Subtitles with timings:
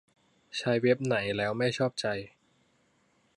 [0.57, 2.05] ใช้เว็บไหนแล้วไม่ชอบใจ